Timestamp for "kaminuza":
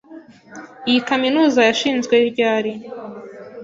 1.09-1.59